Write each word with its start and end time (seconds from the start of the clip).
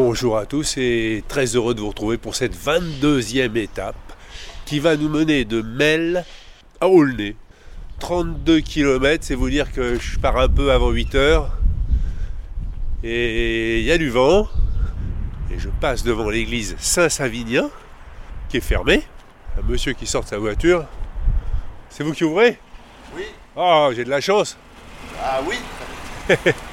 Bonjour 0.00 0.38
à 0.38 0.46
tous 0.46 0.76
et 0.76 1.24
très 1.26 1.56
heureux 1.56 1.74
de 1.74 1.80
vous 1.80 1.88
retrouver 1.88 2.18
pour 2.18 2.36
cette 2.36 2.54
22e 2.54 3.56
étape 3.56 3.96
qui 4.64 4.78
va 4.78 4.96
nous 4.96 5.08
mener 5.08 5.44
de 5.44 5.60
Mel 5.60 6.24
à 6.80 6.86
Aulnay. 6.86 7.34
32 7.98 8.60
km, 8.60 9.24
c'est 9.26 9.34
vous 9.34 9.50
dire 9.50 9.72
que 9.72 9.98
je 9.98 10.20
pars 10.20 10.36
un 10.36 10.48
peu 10.48 10.70
avant 10.70 10.90
8 10.90 11.16
heures. 11.16 11.50
Et 13.02 13.80
il 13.80 13.84
y 13.86 13.90
a 13.90 13.98
du 13.98 14.08
vent. 14.08 14.46
Et 15.50 15.58
je 15.58 15.68
passe 15.68 16.04
devant 16.04 16.30
l'église 16.30 16.76
Saint-Savinien 16.78 17.68
qui 18.48 18.58
est 18.58 18.60
fermée. 18.60 19.02
Un 19.58 19.68
monsieur 19.68 19.94
qui 19.94 20.06
sort 20.06 20.22
de 20.22 20.28
sa 20.28 20.38
voiture. 20.38 20.86
C'est 21.90 22.04
vous 22.04 22.12
qui 22.12 22.22
ouvrez? 22.22 22.56
Oui. 23.16 23.24
Oh, 23.56 23.90
j'ai 23.92 24.04
de 24.04 24.10
la 24.10 24.20
chance. 24.20 24.56
Ah 25.20 25.40
oui 25.44 25.56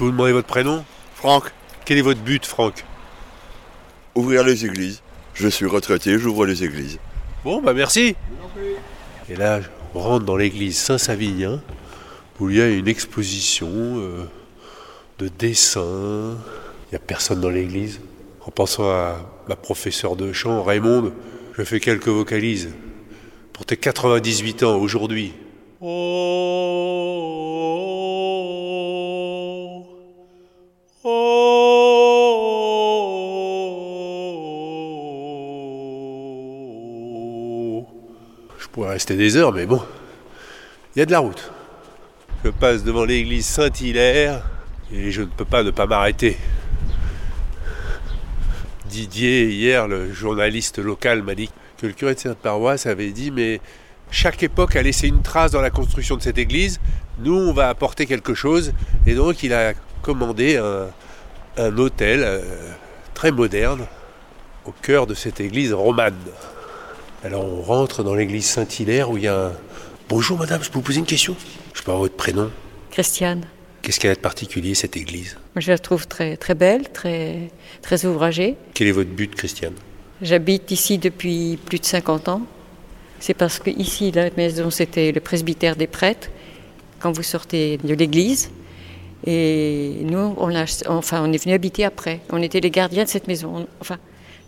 peux 0.00 0.06
vous 0.06 0.12
demander 0.12 0.32
votre 0.32 0.48
prénom 0.48 0.82
Franck, 1.14 1.52
Quel 1.84 1.98
est 1.98 2.00
votre 2.00 2.20
but, 2.20 2.46
Franck? 2.46 2.86
Ouvrir 4.14 4.44
les 4.44 4.64
églises. 4.64 5.02
Je 5.34 5.46
suis 5.46 5.66
retraité, 5.66 6.18
j'ouvre 6.18 6.46
les 6.46 6.64
églises. 6.64 6.98
Bon, 7.44 7.60
bah 7.60 7.74
merci. 7.74 8.16
Et 9.28 9.36
là, 9.36 9.60
on 9.94 10.00
rentre 10.00 10.24
dans 10.24 10.38
l'église 10.38 10.78
Saint-Savinien, 10.78 11.60
où 12.38 12.48
il 12.48 12.56
y 12.56 12.62
a 12.62 12.70
une 12.70 12.88
exposition 12.88 13.68
euh, 13.68 14.24
de 15.18 15.28
dessins. 15.28 16.34
Il 16.86 16.92
n'y 16.92 16.96
a 16.96 17.00
personne 17.06 17.42
dans 17.42 17.50
l'église. 17.50 18.00
En 18.46 18.50
pensant 18.50 18.88
à 18.88 19.18
ma 19.48 19.56
professeure 19.56 20.16
de 20.16 20.32
chant, 20.32 20.62
Raymond, 20.62 21.12
je 21.58 21.62
fais 21.62 21.78
quelques 21.78 22.08
vocalises. 22.08 22.70
Pour 23.52 23.66
tes 23.66 23.76
98 23.76 24.62
ans 24.62 24.76
aujourd'hui. 24.76 25.34
Oh, 25.82 26.69
rester 38.90 39.16
des 39.16 39.36
heures, 39.36 39.52
mais 39.52 39.66
bon, 39.66 39.82
il 40.94 40.98
y 40.98 41.02
a 41.02 41.06
de 41.06 41.10
la 41.10 41.20
route. 41.20 41.50
Je 42.44 42.50
passe 42.50 42.84
devant 42.84 43.04
l'église 43.04 43.46
Saint-Hilaire 43.46 44.42
et 44.92 45.10
je 45.10 45.22
ne 45.22 45.26
peux 45.26 45.44
pas 45.44 45.62
ne 45.62 45.70
pas 45.70 45.86
m'arrêter. 45.86 46.36
Didier, 48.88 49.50
hier, 49.50 49.86
le 49.86 50.12
journaliste 50.12 50.78
local, 50.78 51.22
m'a 51.22 51.34
dit 51.34 51.50
que 51.78 51.86
le 51.86 51.92
curé 51.92 52.14
de 52.14 52.18
cette 52.18 52.38
paroisse 52.38 52.86
avait 52.86 53.10
dit 53.10 53.30
Mais 53.30 53.60
chaque 54.10 54.42
époque 54.42 54.74
a 54.74 54.82
laissé 54.82 55.06
une 55.06 55.22
trace 55.22 55.52
dans 55.52 55.60
la 55.60 55.70
construction 55.70 56.16
de 56.16 56.22
cette 56.22 56.38
église. 56.38 56.80
Nous, 57.20 57.34
on 57.34 57.52
va 57.52 57.68
apporter 57.68 58.06
quelque 58.06 58.34
chose. 58.34 58.72
Et 59.06 59.14
donc, 59.14 59.42
il 59.42 59.52
a 59.52 59.74
commandé 60.02 60.56
un, 60.56 61.78
hôtel 61.78 62.22
euh, 62.24 62.40
très 63.14 63.30
moderne 63.30 63.86
au 64.64 64.72
cœur 64.82 65.06
de 65.06 65.14
cette 65.14 65.40
église 65.40 65.72
romane. 65.72 66.14
Alors, 67.22 67.44
on 67.44 67.60
rentre 67.60 68.02
dans 68.02 68.14
l'église 68.14 68.46
Saint-Hilaire 68.46 69.10
où 69.10 69.18
il 69.18 69.24
y 69.24 69.28
a 69.28 69.48
un. 69.48 69.52
Bonjour 70.08 70.38
madame, 70.38 70.62
je 70.62 70.70
peux 70.70 70.78
vous 70.78 70.84
poser 70.84 71.00
une 71.00 71.06
question? 71.06 71.36
Je 71.74 71.82
peux 71.82 71.90
avoir 71.90 72.00
votre 72.00 72.16
prénom? 72.16 72.50
Christiane. 72.90 73.42
Qu'est-ce 73.82 74.00
qu'elle 74.00 74.12
a 74.12 74.14
de 74.14 74.20
particulier, 74.20 74.74
cette 74.74 74.96
église? 74.96 75.36
Je 75.54 75.70
la 75.70 75.78
trouve 75.78 76.08
très, 76.08 76.38
très 76.38 76.54
belle, 76.54 76.90
très, 76.90 77.50
très 77.82 78.06
ouvragée. 78.06 78.56
Quel 78.72 78.88
est 78.88 78.92
votre 78.92 79.10
but, 79.10 79.34
Christiane? 79.34 79.74
J'habite 80.22 80.70
ici 80.70 80.96
depuis 80.96 81.58
plus 81.62 81.78
de 81.78 81.84
50 81.84 82.30
ans. 82.30 82.42
C'est 83.20 83.34
parce 83.34 83.58
que 83.58 83.68
ici, 83.68 84.12
la 84.12 84.30
maison, 84.38 84.70
c'était 84.70 85.12
le 85.12 85.20
presbytère 85.20 85.76
des 85.76 85.86
prêtres, 85.86 86.28
quand 87.00 87.12
vous 87.12 87.22
sortez 87.22 87.76
de 87.84 87.94
l'église. 87.94 88.50
Et 89.26 89.98
nous, 90.04 90.34
on, 90.38 90.54
a, 90.54 90.64
enfin, 90.88 91.22
on 91.22 91.30
est 91.34 91.42
venu 91.42 91.52
habiter 91.52 91.84
après. 91.84 92.20
On 92.30 92.40
était 92.40 92.60
les 92.60 92.70
gardiens 92.70 93.04
de 93.04 93.10
cette 93.10 93.28
maison. 93.28 93.66
Enfin, 93.78 93.98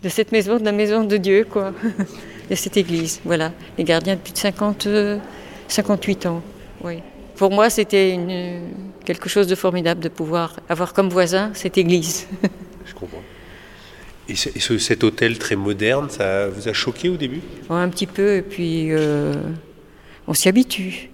de 0.03 0.09
cette 0.09 0.33
maison, 0.33 0.59
de 0.59 0.65
la 0.65 0.72
maison 0.72 1.04
de 1.04 1.19
Dieu, 1.19 1.47
quoi. 1.49 1.75
de 2.50 2.54
cette 2.54 2.76
église, 2.76 3.20
voilà. 3.25 3.53
Les 3.78 3.84
gardiens 3.84 4.14
depuis 4.16 4.32
de 4.32 4.38
50, 4.38 4.86
euh, 4.86 5.19
58 5.69 6.26
ans, 6.26 6.42
oui. 6.84 6.98
Pour 7.36 7.50
moi, 7.50 7.70
c'était 7.70 8.19
quelque 9.04 9.28
chose 9.28 9.47
de 9.47 9.54
formidable 9.54 10.00
de 10.00 10.08
pouvoir 10.08 10.60
avoir 10.69 10.92
comme 10.92 11.08
voisin 11.08 11.50
cette 11.54 11.78
église. 11.78 12.26
Je 12.86 12.92
comprends. 12.94 13.22
Et, 14.28 14.36
ce- 14.36 14.50
et 14.54 14.60
ce- 14.60 14.78
cet 14.78 15.03
hôtel 15.03 15.38
très 15.38 15.56
moderne, 15.56 16.08
ça 16.10 16.48
vous 16.48 16.69
a 16.69 16.72
choqué 16.72 17.08
au 17.08 17.16
début? 17.16 17.41
Ouais, 17.70 17.76
un 17.76 17.88
petit 17.88 18.06
peu, 18.06 18.36
et 18.36 18.42
puis 18.42 18.88
euh, 18.92 19.34
on 20.28 20.34
s'y 20.34 20.48
habitue. 20.48 21.09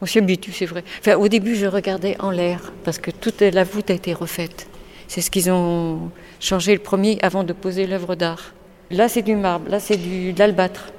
On 0.00 0.06
s'y 0.06 0.18
habitue, 0.18 0.50
c'est 0.52 0.66
vrai. 0.66 0.82
Enfin, 1.00 1.14
au 1.16 1.28
début, 1.28 1.54
je 1.54 1.66
regardais 1.66 2.16
en 2.18 2.30
l'air, 2.30 2.72
parce 2.82 2.98
que 2.98 3.12
toute 3.12 3.40
la 3.42 3.62
voûte 3.62 3.90
a 3.90 3.94
été 3.94 4.12
refaite. 4.14 4.66
C'est 5.06 5.20
ce 5.20 5.30
qu'ils 5.30 5.50
ont 5.50 6.10
changé 6.40 6.72
le 6.72 6.80
premier 6.80 7.18
avant 7.22 7.44
de 7.44 7.52
poser 7.52 7.86
l'œuvre 7.86 8.14
d'art. 8.16 8.52
Là, 8.92 9.08
c'est 9.08 9.22
du 9.22 9.34
marbre, 9.36 9.68
là, 9.70 9.80
c'est 9.80 9.96
du- 9.96 10.32
de 10.32 10.38
l'albâtre. 10.38 10.92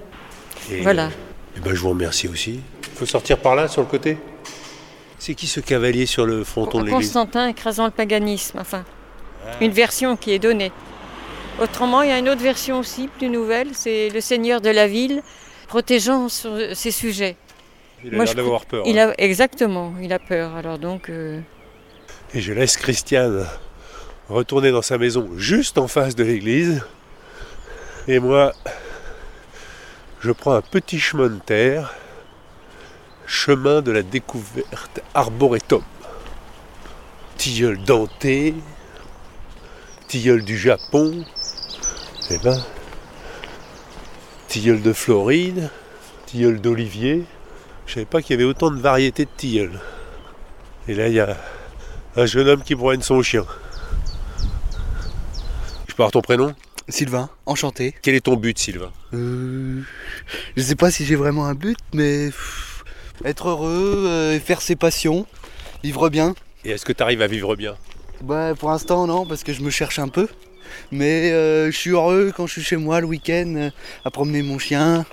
Et, 0.71 0.81
Voilà. 0.81 1.09
eh 1.55 1.59
ben, 1.59 1.73
je 1.75 1.79
vous 1.79 1.89
remercie 1.89 2.27
aussi. 2.27 2.59
Il 2.91 2.97
faut 2.97 3.05
sortir 3.05 3.37
par 3.37 3.55
là, 3.55 3.67
sur 3.67 3.81
le 3.81 3.87
côté? 3.87 4.17
C'est 5.19 5.35
qui 5.35 5.47
ce 5.47 5.59
cavalier 5.59 6.05
sur 6.05 6.25
le 6.25 6.43
fronton 6.43 6.79
de 6.79 6.85
l'église? 6.85 7.07
Constantin 7.07 7.47
écrasant 7.47 7.85
le 7.85 7.91
paganisme, 7.91 8.57
enfin, 8.59 8.83
une 9.61 9.71
version 9.71 10.17
qui 10.17 10.31
est 10.31 10.39
donnée. 10.39 10.71
Autrement, 11.61 12.01
il 12.01 12.09
y 12.09 12.11
a 12.11 12.17
une 12.17 12.29
autre 12.29 12.41
version 12.41 12.79
aussi, 12.79 13.07
plus 13.07 13.29
nouvelle, 13.29 13.69
c'est 13.73 14.09
le 14.09 14.21
seigneur 14.21 14.59
de 14.59 14.69
la 14.69 14.87
ville 14.87 15.21
protégeant 15.67 16.29
sur 16.29 16.51
ses 16.73 16.91
sujets. 16.91 17.35
Il 18.03 18.13
a 18.13 18.15
Moi, 18.17 18.25
l'air 18.25 18.31
je 18.33 18.37
d'avoir 18.37 18.65
peur. 18.65 18.83
Il 18.87 18.97
hein. 18.99 19.09
a, 19.17 19.23
exactement, 19.23 19.93
il 20.01 20.11
a 20.11 20.19
peur. 20.19 20.55
Alors 20.55 20.79
donc, 20.79 21.09
euh, 21.09 21.39
Et 22.33 22.41
je 22.41 22.51
laisse 22.53 22.75
Christiane 22.75 23.45
retourner 24.29 24.71
dans 24.71 24.81
sa 24.81 24.97
maison 24.97 25.29
juste 25.37 25.77
en 25.77 25.87
face 25.87 26.15
de 26.15 26.23
l'église. 26.23 26.81
Et 28.05 28.19
moi, 28.19 28.51
je 30.19 30.31
prends 30.31 30.55
un 30.55 30.61
petit 30.61 30.99
chemin 30.99 31.29
de 31.29 31.39
terre, 31.39 31.93
chemin 33.25 33.81
de 33.81 33.91
la 33.91 34.03
découverte 34.03 34.99
arboretum. 35.13 35.81
Tilleul 37.37 37.81
denté, 37.81 38.55
tilleul 40.09 40.43
du 40.43 40.57
Japon, 40.57 41.23
eh 42.29 42.37
ben, 42.39 42.61
tilleul 44.49 44.81
de 44.81 44.91
Floride, 44.91 45.69
tilleul 46.25 46.59
d'olivier. 46.59 47.23
Je 47.85 47.93
savais 47.93 48.05
pas 48.05 48.21
qu'il 48.21 48.31
y 48.31 48.33
avait 48.33 48.49
autant 48.49 48.69
de 48.69 48.81
variétés 48.81 49.23
de 49.23 49.31
tilleuls. 49.37 49.79
Et 50.89 50.93
là, 50.93 51.07
il 51.07 51.13
y 51.13 51.21
a 51.21 51.37
un 52.17 52.25
jeune 52.25 52.49
homme 52.49 52.63
qui 52.63 52.75
promène 52.75 53.01
son 53.01 53.21
chien. 53.21 53.45
Je 55.87 55.93
avoir 55.93 56.11
ton 56.11 56.21
prénom? 56.21 56.53
Sylvain, 56.89 57.29
enchanté. 57.45 57.95
Quel 58.01 58.15
est 58.15 58.21
ton 58.21 58.35
but, 58.35 58.57
Sylvain? 58.57 58.91
Euh, 59.13 59.81
je 60.57 60.61
sais 60.61 60.75
pas 60.75 60.91
si 60.91 61.05
j'ai 61.05 61.15
vraiment 61.15 61.45
un 61.45 61.53
but, 61.53 61.77
mais 61.93 62.27
pff, 62.27 62.83
être 63.25 63.49
heureux, 63.49 64.05
euh, 64.07 64.39
faire 64.39 64.61
ses 64.61 64.75
passions, 64.75 65.25
vivre 65.83 66.09
bien. 66.09 66.35
Et 66.65 66.71
est-ce 66.71 66.85
que 66.85 66.93
tu 66.93 67.01
arrives 67.01 67.21
à 67.21 67.27
vivre 67.27 67.55
bien? 67.55 67.75
Bah 68.21 68.53
pour 68.57 68.69
l'instant 68.69 69.07
non, 69.07 69.25
parce 69.25 69.43
que 69.43 69.53
je 69.53 69.61
me 69.61 69.69
cherche 69.69 69.99
un 69.99 70.07
peu. 70.07 70.27
Mais 70.91 71.31
euh, 71.31 71.71
je 71.71 71.77
suis 71.77 71.91
heureux 71.91 72.33
quand 72.35 72.47
je 72.47 72.53
suis 72.53 72.63
chez 72.63 72.77
moi 72.77 72.99
le 72.99 73.07
week-end, 73.07 73.53
euh, 73.57 73.69
à 74.05 74.11
promener 74.11 74.41
mon 74.41 74.59
chien, 74.59 75.05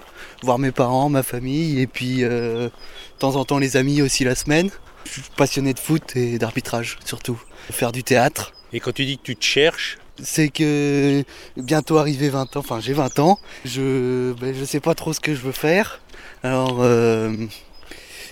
voir 0.42 0.58
mes 0.58 0.72
parents, 0.72 1.08
ma 1.08 1.22
famille, 1.22 1.80
et 1.80 1.86
puis 1.86 2.22
de 2.22 2.70
temps 3.18 3.36
en 3.36 3.44
temps 3.44 3.58
les 3.58 3.76
amis 3.76 4.02
aussi 4.02 4.24
la 4.24 4.34
semaine. 4.34 4.70
Je 5.04 5.12
suis 5.12 5.22
passionné 5.36 5.74
de 5.74 5.78
foot 5.78 6.16
et 6.16 6.38
d'arbitrage 6.38 6.98
surtout. 7.04 7.40
Faire 7.70 7.92
du 7.92 8.02
théâtre. 8.02 8.52
Et 8.72 8.80
quand 8.80 8.92
tu 8.92 9.04
dis 9.04 9.18
que 9.18 9.22
tu 9.22 9.36
te 9.36 9.44
cherches, 9.44 9.98
c'est 10.22 10.48
que 10.48 11.24
bientôt 11.56 11.98
arrivé 11.98 12.28
20 12.28 12.56
ans, 12.56 12.60
enfin 12.60 12.80
j'ai 12.80 12.92
20 12.92 13.18
ans, 13.18 13.38
je 13.64 14.32
ben, 14.40 14.54
je 14.54 14.64
sais 14.64 14.80
pas 14.80 14.94
trop 14.94 15.12
ce 15.12 15.20
que 15.20 15.34
je 15.34 15.40
veux 15.40 15.52
faire. 15.52 16.00
Alors 16.42 16.78
euh, 16.80 17.32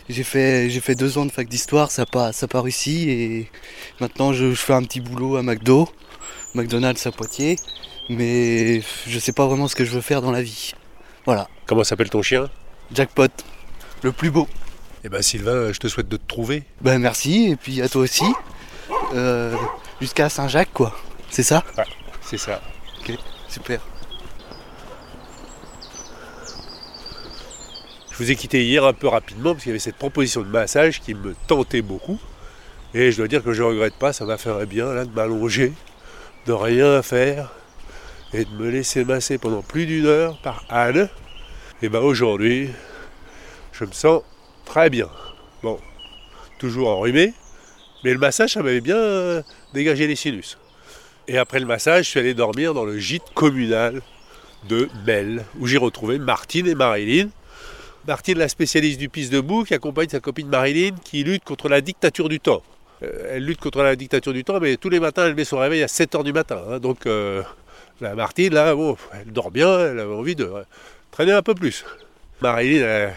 j'ai 0.09 0.23
fait 0.23 0.71
j'ai 0.71 0.81
fait 0.81 0.95
deux 0.95 1.19
ans 1.19 1.27
de 1.27 1.33
fac 1.33 1.49
d'histoire, 1.49 1.91
ça 1.91 2.03
n'a 2.03 2.07
pas 2.07 2.33
ça 2.33 2.47
réussi 2.55 3.11
et 3.11 3.51
maintenant 4.01 4.33
je, 4.33 4.51
je 4.51 4.61
fais 4.61 4.73
un 4.75 4.83
petit 4.83 5.01
boulot 5.01 5.37
à 5.37 5.43
McDo, 5.43 5.89
McDonald's 6.55 7.07
à 7.07 7.13
Poitiers, 7.13 7.57
mais 8.09 8.83
je 9.07 9.19
sais 9.19 9.33
pas 9.33 9.47
vraiment 9.47 9.69
ce 9.69 9.77
que 9.77 9.85
je 9.85 9.91
veux 9.91 10.01
faire 10.01 10.23
dans 10.23 10.33
la 10.33 10.43
vie. 10.43 10.73
Voilà, 11.27 11.49
comment 11.67 11.85
s'appelle 11.85 12.11
ton 12.11 12.23
chien? 12.23 12.49
Jackpot, 12.95 13.29
le 14.03 14.13
plus 14.13 14.31
beau. 14.31 14.49
Eh 15.05 15.09
ben 15.09 15.23
Sylvain, 15.23 15.73
je 15.73 15.79
te 15.79 15.89
souhaite 15.89 16.09
de 16.09 16.17
te 16.17 16.27
trouver. 16.27 16.65
Ben 16.81 16.99
merci, 16.99 17.51
et 17.51 17.57
puis 17.57 17.83
à 17.83 17.89
toi 17.89 18.03
aussi. 18.03 18.25
Euh, 19.15 19.55
Jusqu'à 20.01 20.29
Saint-Jacques, 20.29 20.73
quoi. 20.73 20.95
C'est 21.31 21.43
ça 21.43 21.63
Ouais, 21.77 21.85
c'est 22.23 22.39
ça. 22.39 22.61
Ok, 23.01 23.13
super. 23.49 23.81
Je 28.11 28.25
vous 28.25 28.31
ai 28.33 28.37
quitté 28.37 28.65
hier 28.65 28.85
un 28.85 28.93
peu 28.93 29.07
rapidement 29.07 29.53
parce 29.53 29.63
qu'il 29.63 29.71
y 29.71 29.73
avait 29.73 29.79
cette 29.79 29.97
proposition 29.97 30.41
de 30.41 30.49
massage 30.49 31.01
qui 31.01 31.15
me 31.15 31.37
tentait 31.47 31.83
beaucoup. 31.83 32.19
Et 32.93 33.13
je 33.13 33.17
dois 33.19 33.29
dire 33.29 33.45
que 33.45 33.53
je 33.53 33.63
ne 33.63 33.69
regrette 33.69 33.95
pas, 33.95 34.13
ça 34.13 34.25
m'a 34.25 34.39
fait 34.39 34.67
bien 34.67 34.93
là 34.93 35.05
de 35.05 35.11
m'allonger, 35.11 35.73
de 36.47 36.53
rien 36.53 37.01
faire 37.03 37.53
et 38.33 38.45
de 38.45 38.51
me 38.51 38.71
laisser 38.71 39.05
masser 39.05 39.39
pendant 39.39 39.63
plus 39.63 39.87
d'une 39.87 40.07
heure 40.07 40.39
par 40.43 40.65
Anne. 40.69 41.09
Et 41.83 41.89
ben 41.89 42.01
aujourd'hui, 42.01 42.71
je 43.73 43.85
me 43.85 43.93
sens 43.93 44.23
très 44.65 44.91
bien. 44.91 45.09
Bon, 45.63 45.79
toujours 46.59 46.89
enrhumé, 46.89 47.35
mais 48.03 48.13
le 48.13 48.19
massage, 48.19 48.55
ça 48.55 48.63
m'avait 48.63 48.81
bien 48.81 48.97
euh, 48.97 49.43
dégagé 49.75 50.07
les 50.07 50.17
sinus. 50.17 50.59
Et 51.29 51.37
après 51.37 51.61
le 51.61 51.67
massage, 51.67 52.07
je 52.07 52.11
suis 52.11 52.21
allé 52.21 52.33
dormir 52.33 52.73
dans 52.73 52.87
le 52.87 52.99
gîte 52.99 53.35
communal 53.35 54.01
de 54.67 54.89
Mel, 55.07 55.45
où 55.61 55.67
j'ai 55.67 55.77
retrouvé 55.77 56.19
Martine 56.19 56.67
et 56.67 56.75
Marilyn. 56.75 57.29
Martine, 58.07 58.39
la 58.39 58.49
spécialiste 58.49 58.99
du 58.99 59.11
piste 59.11 59.31
debout, 59.31 59.65
qui 59.65 59.75
accompagne 59.75 60.09
sa 60.09 60.21
copine 60.21 60.49
Marilyn, 60.49 60.97
qui 61.05 61.25
lutte 61.25 61.45
contre 61.45 61.69
la 61.69 61.83
dictature 61.83 62.31
du 62.31 62.41
temps. 62.41 62.63
Euh, 63.03 63.33
elle 63.33 63.45
lutte 63.45 63.61
contre 63.61 63.83
la 63.83 63.95
dictature 63.95 64.33
du 64.33 64.43
temps, 64.43 64.59
mais 64.59 64.79
tous 64.79 64.89
les 64.89 65.01
matins, 65.01 65.27
elle 65.27 65.35
met 65.35 65.45
son 65.45 65.59
réveil 65.59 65.83
à 65.83 65.87
7h 65.87 66.25
du 66.25 66.33
matin. 66.33 66.63
hein. 66.67 66.79
donc, 66.79 67.05
euh, 67.05 67.43
la 68.01 68.15
Martine, 68.15 68.55
là, 68.55 68.75
bon, 68.75 68.97
elle 69.13 69.31
dort 69.31 69.51
bien, 69.51 69.79
elle 69.81 70.01
avait 70.01 70.15
envie 70.15 70.35
de 70.35 70.51
traîner 71.11 71.33
un 71.33 71.43
peu 71.43 71.55
plus. 71.55 71.85
Marilyn 72.41 72.87
a 72.87 73.11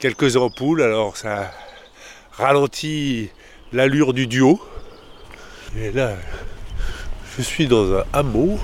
quelques 0.00 0.36
ampoules, 0.36 0.82
alors 0.82 1.16
ça 1.16 1.50
ralentit 2.32 3.30
l'allure 3.72 4.12
du 4.12 4.26
duo. 4.26 4.60
Et 5.78 5.92
là, 5.92 6.16
je 7.36 7.42
suis 7.42 7.66
dans 7.66 7.92
un 7.92 8.04
hameau. 8.12 8.58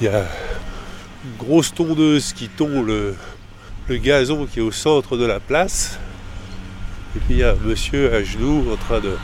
Il 0.00 0.04
y 0.04 0.08
a 0.08 0.24
une 1.24 1.36
grosse 1.38 1.74
tondeuse 1.74 2.32
qui 2.32 2.48
tond 2.48 2.82
le, 2.82 3.14
le 3.88 3.96
gazon 3.98 4.46
qui 4.46 4.60
est 4.60 4.62
au 4.62 4.72
centre 4.72 5.16
de 5.16 5.26
la 5.26 5.40
place. 5.40 5.98
Et 7.16 7.18
puis 7.20 7.34
il 7.34 7.38
y 7.38 7.42
a 7.42 7.50
un 7.52 7.56
monsieur 7.56 8.14
à 8.14 8.22
genoux 8.22 8.72
en 8.72 8.76
train 8.76 9.00
de 9.00 9.16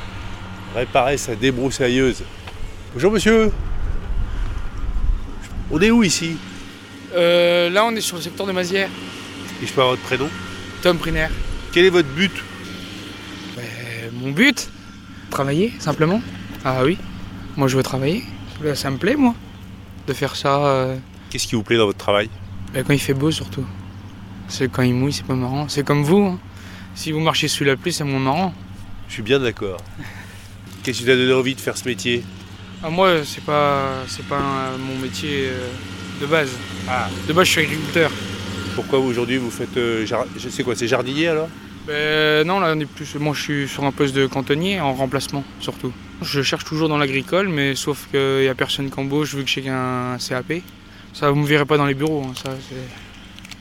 réparer 0.74 1.16
sa 1.16 1.34
débroussailleuse. 1.34 2.22
Bonjour 2.92 3.12
monsieur 3.12 3.50
On 5.70 5.80
est 5.80 5.90
où 5.90 6.02
ici? 6.02 6.36
Euh, 7.14 7.70
là, 7.70 7.84
on 7.84 7.94
est 7.96 8.00
sur 8.00 8.16
le 8.16 8.22
secteur 8.22 8.46
de 8.46 8.52
Mazières. 8.52 8.90
Et 9.62 9.66
je 9.66 9.72
peux 9.72 9.80
avoir 9.80 9.96
votre 9.96 10.02
prénom? 10.02 10.28
Tom 10.82 10.98
Briner. 10.98 11.28
Quel 11.72 11.86
est 11.86 11.90
votre 11.90 12.08
but? 12.08 12.32
Ben, 13.56 13.64
mon 14.12 14.32
but? 14.32 14.68
Travailler, 15.30 15.72
simplement. 15.78 16.20
Ah 16.64 16.82
oui, 16.84 16.98
moi 17.56 17.68
je 17.68 17.76
veux 17.76 17.82
travailler. 17.82 18.22
Ça 18.74 18.90
me 18.90 18.96
plaît, 18.96 19.16
moi, 19.16 19.34
de 20.06 20.12
faire 20.12 20.34
ça 20.36 20.64
euh, 20.66 20.96
Qu'est-ce 21.30 21.46
qui 21.46 21.54
vous 21.56 21.62
plaît 21.62 21.76
dans 21.76 21.86
votre 21.86 21.98
travail? 21.98 22.30
Ben, 22.72 22.84
quand 22.84 22.92
il 22.94 22.98
fait 23.00 23.14
beau, 23.14 23.30
surtout. 23.30 23.66
C'est 24.48 24.70
quand 24.70 24.82
il 24.82 24.94
mouille, 24.94 25.12
c'est 25.12 25.26
pas 25.26 25.34
marrant. 25.34 25.68
C'est 25.68 25.84
comme 25.84 26.02
vous. 26.04 26.24
hein. 26.24 26.38
Si 26.94 27.12
vous 27.12 27.20
marchez 27.20 27.48
sous 27.48 27.64
la 27.64 27.76
pluie, 27.76 27.92
c'est 27.92 28.04
moins 28.04 28.20
marrant. 28.20 28.54
Je 29.08 29.14
suis 29.14 29.22
bien 29.22 29.38
d'accord. 29.40 29.78
Qu'est-ce 30.82 30.98
qui 30.98 31.04
vous 31.04 31.10
a 31.10 31.16
donné 31.16 31.32
envie 31.32 31.54
de 31.54 31.60
faire 31.60 31.76
ce 31.76 31.84
métier? 31.86 32.22
Ah, 32.82 32.88
moi, 32.90 33.24
c'est 33.24 33.44
pas, 33.44 34.04
c'est 34.08 34.24
pas 34.26 34.36
euh, 34.40 34.76
mon 34.78 34.98
métier 34.98 35.46
euh, 35.48 35.68
de 36.20 36.26
base. 36.26 36.50
Ah. 36.88 37.08
De 37.28 37.32
base, 37.32 37.46
je 37.46 37.52
suis 37.52 37.60
agriculteur. 37.62 38.10
Pourquoi 38.74 38.98
aujourd'hui 39.00 39.36
vous 39.38 39.50
faites... 39.50 39.76
euh, 39.76 40.06
jar- 40.06 40.26
je 40.38 40.48
sais 40.48 40.62
quoi, 40.62 40.74
c'est 40.76 40.86
jardinier 40.88 41.28
alors? 41.28 41.48
Ben, 41.86 42.46
non, 42.46 42.60
là, 42.60 42.72
on 42.76 42.80
est 42.80 42.86
plus. 42.86 43.14
Moi, 43.16 43.34
je 43.34 43.42
suis 43.42 43.68
sur 43.68 43.84
un 43.84 43.92
poste 43.92 44.14
de 44.14 44.26
cantonnier 44.26 44.80
en 44.80 44.92
remplacement, 44.94 45.44
surtout. 45.60 45.92
Je 46.22 46.42
cherche 46.42 46.64
toujours 46.64 46.88
dans 46.88 46.96
l'agricole, 46.98 47.48
mais 47.48 47.74
sauf 47.74 48.08
qu'il 48.10 48.40
n'y 48.40 48.48
a 48.48 48.54
personne 48.54 48.90
qui 48.90 48.98
embauche 48.98 49.34
vu 49.34 49.44
que 49.44 49.50
j'ai 49.50 49.62
qu'un 49.62 50.16
CAP. 50.18 50.62
Ça, 51.12 51.30
vous 51.30 51.36
me 51.36 51.46
verrez 51.46 51.64
pas 51.66 51.76
dans 51.76 51.86
les 51.86 51.94
bureaux. 51.94 52.24
hein, 52.26 52.32
ça, 52.42 52.50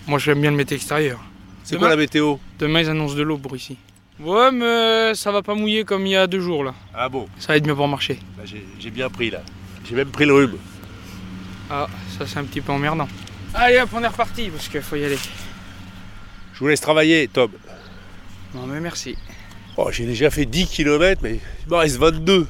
Moi, 0.08 0.20
j'aime 0.20 0.42
bien 0.42 0.52
le 0.52 0.58
métier 0.58 0.76
extérieur. 0.78 1.20
C'est 1.64 1.78
quoi 1.78 1.90
la 1.90 1.96
météo 1.96 2.38
Demain, 2.60 2.82
ils 2.82 2.90
annoncent 2.90 3.16
de 3.16 3.24
l'eau 3.24 3.38
pour 3.38 3.56
ici. 3.56 3.78
Ouais, 4.20 4.52
mais 4.52 5.14
ça 5.16 5.32
va 5.32 5.42
pas 5.42 5.56
mouiller 5.56 5.84
comme 5.84 6.06
il 6.06 6.12
y 6.12 6.16
a 6.16 6.28
deux 6.28 6.40
jours, 6.40 6.64
là. 6.64 6.74
Ah 6.94 7.10
bon 7.10 7.28
Ça 7.40 7.50
va 7.50 7.58
être 7.58 7.68
mieux 7.68 7.76
pour 7.76 7.88
marcher. 7.88 8.20
Bah, 8.38 8.44
j'ai, 8.46 8.66
j'ai 8.80 8.92
bien 8.92 9.10
pris 9.10 9.30
là. 9.30 9.42
J'ai 9.88 9.96
même 9.96 10.10
pris 10.10 10.26
le 10.26 10.34
rhume. 10.34 10.58
Ah, 11.70 11.88
ça, 12.18 12.26
c'est 12.26 12.38
un 12.40 12.44
petit 12.46 12.62
peu 12.62 12.72
emmerdant. 12.72 13.08
Allez, 13.54 13.80
hop, 13.80 13.90
on 13.94 14.04
est 14.04 14.08
reparti, 14.08 14.50
parce 14.50 14.68
qu'il 14.70 14.82
faut 14.82 14.96
y 14.96 15.04
aller. 15.04 15.18
Je 16.54 16.60
vous 16.60 16.68
laisse 16.68 16.80
travailler, 16.82 17.28
Tom. 17.28 17.52
Non, 18.54 18.66
mais 18.68 18.80
merci. 18.80 19.18
Oh, 19.78 19.92
j'ai 19.92 20.06
déjà 20.06 20.30
fait 20.30 20.46
10 20.46 20.68
km, 20.68 21.20
mais 21.22 21.40
il 21.66 21.70
m'en 21.70 21.80
reste 21.80 21.98
22. 21.98 22.48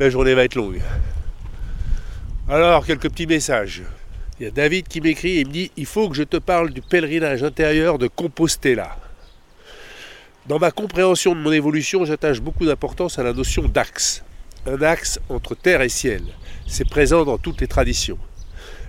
La 0.00 0.10
journée 0.10 0.34
va 0.34 0.42
être 0.42 0.56
longue. 0.56 0.80
Alors, 2.48 2.84
quelques 2.84 3.08
petits 3.08 3.28
messages. 3.28 3.82
Il 4.40 4.44
y 4.44 4.48
a 4.48 4.50
David 4.50 4.88
qui 4.88 5.00
m'écrit 5.00 5.38
et 5.38 5.44
me 5.44 5.50
dit 5.50 5.70
Il 5.76 5.86
faut 5.86 6.08
que 6.08 6.16
je 6.16 6.24
te 6.24 6.38
parle 6.38 6.70
du 6.70 6.82
pèlerinage 6.82 7.44
intérieur 7.44 7.98
de 7.98 8.08
Compostela. 8.08 8.96
Dans 10.46 10.58
ma 10.58 10.72
compréhension 10.72 11.36
de 11.36 11.40
mon 11.40 11.52
évolution, 11.52 12.04
j'attache 12.04 12.40
beaucoup 12.40 12.66
d'importance 12.66 13.20
à 13.20 13.22
la 13.22 13.32
notion 13.32 13.68
d'axe. 13.68 14.24
Un 14.66 14.82
axe 14.82 15.20
entre 15.28 15.54
terre 15.54 15.82
et 15.82 15.88
ciel. 15.88 16.22
C'est 16.66 16.88
présent 16.88 17.24
dans 17.24 17.38
toutes 17.38 17.60
les 17.60 17.68
traditions. 17.68 18.18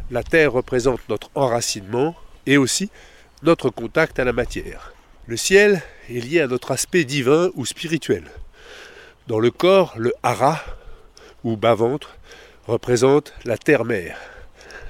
La 0.09 0.23
terre 0.23 0.51
représente 0.51 1.01
notre 1.09 1.29
enracinement 1.35 2.15
et 2.47 2.57
aussi 2.57 2.89
notre 3.43 3.69
contact 3.69 4.17
à 4.17 4.23
la 4.23 4.33
matière. 4.33 4.93
Le 5.27 5.35
ciel 5.35 5.81
est 6.09 6.21
lié 6.21 6.39
à 6.39 6.47
notre 6.47 6.71
aspect 6.71 7.03
divin 7.03 7.51
ou 7.56 7.65
spirituel. 7.65 8.24
Dans 9.27 9.39
le 9.39 9.51
corps, 9.51 9.94
le 9.97 10.13
hara, 10.24 10.63
ou 11.44 11.57
bas-ventre, 11.57 12.15
représente 12.65 13.33
la 13.44 13.57
terre-mère. 13.57 14.18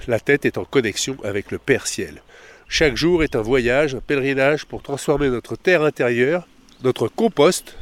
La 0.05 0.19
tête 0.19 0.45
est 0.45 0.59
en 0.59 0.63
connexion 0.63 1.17
avec 1.23 1.49
le 1.49 1.57
Père 1.57 1.87
Ciel. 1.87 2.21
Chaque 2.69 2.95
jour 2.95 3.23
est 3.23 3.35
un 3.35 3.41
voyage, 3.41 3.95
un 3.95 3.99
pèlerinage 3.99 4.65
pour 4.65 4.83
transformer 4.83 5.29
notre 5.29 5.55
terre 5.55 5.81
intérieure, 5.81 6.47
notre 6.83 7.07
compost, 7.07 7.75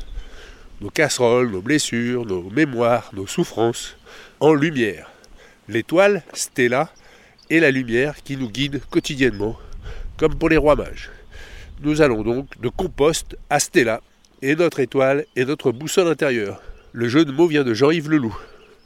nos 0.80 0.90
casseroles, 0.90 1.52
nos 1.52 1.62
blessures, 1.62 2.26
nos 2.26 2.50
mémoires, 2.52 3.10
nos 3.12 3.28
souffrances, 3.28 3.98
en 4.40 4.54
lumière. 4.54 5.12
L'étoile, 5.68 6.24
Stella, 6.32 6.90
est 7.50 7.60
la 7.60 7.72
lumière 7.72 8.16
qui 8.24 8.38
nous 8.38 8.50
guide 8.50 8.82
quotidiennement, 8.90 9.60
comme 10.16 10.36
pour 10.36 10.48
les 10.48 10.58
rois 10.58 10.78
mages. 10.78 11.10
Nous 11.82 12.02
allons 12.02 12.24
donc 12.24 12.60
de 12.62 12.70
compost 12.70 13.38
à 13.50 13.60
Stella, 13.60 14.02
et 14.42 14.56
notre 14.56 14.80
étoile 14.80 15.26
est 15.36 15.46
notre 15.46 15.72
boussole 15.72 16.08
intérieure. 16.08 16.62
Le 16.94 17.10
jeu 17.10 17.26
de 17.26 17.32
mots 17.32 17.48
vient 17.48 17.66
de 17.66 17.74
Jean-Yves 17.74 18.10
Leloup. 18.10 18.38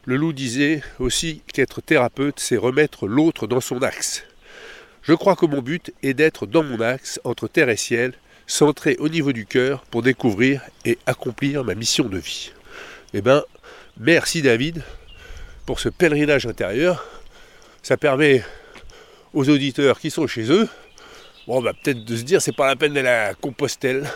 Leloup 0.05 0.33
disait 0.33 0.81
aussi 0.97 1.43
qu'être 1.53 1.81
thérapeute, 1.81 2.39
c'est 2.39 2.57
remettre 2.57 3.07
l'autre 3.07 3.45
dans 3.45 3.61
son 3.61 3.83
axe. 3.83 4.23
Je 5.03 5.13
crois 5.13 5.35
que 5.35 5.45
mon 5.45 5.61
but 5.61 5.93
est 6.01 6.15
d'être 6.15 6.47
dans 6.47 6.63
mon 6.63 6.81
axe, 6.81 7.19
entre 7.23 7.47
terre 7.47 7.69
et 7.69 7.77
ciel, 7.77 8.13
centré 8.47 8.95
au 8.99 9.07
niveau 9.07 9.33
du 9.33 9.45
cœur 9.45 9.83
pour 9.91 10.01
découvrir 10.01 10.61
et 10.83 10.97
accomplir 11.05 11.63
ma 11.63 11.75
mission 11.75 12.05
de 12.05 12.17
vie. 12.17 12.51
Eh 13.13 13.21
bien, 13.21 13.43
merci 13.99 14.41
David 14.41 14.81
pour 15.67 15.79
ce 15.79 15.89
pèlerinage 15.89 16.47
intérieur. 16.47 17.05
Ça 17.83 17.97
permet 17.97 18.43
aux 19.33 19.47
auditeurs 19.47 19.99
qui 19.99 20.09
sont 20.09 20.25
chez 20.25 20.51
eux, 20.51 20.67
bon, 21.49 21.61
bah, 21.61 21.73
peut-être 21.73 22.05
de 22.05 22.15
se 22.15 22.21
dire 22.21 22.41
c'est 22.41 22.55
pas 22.55 22.67
la 22.67 22.75
peine 22.75 22.93
d'aller 22.93 23.09
à 23.09 23.33
Compostelle. 23.33 24.07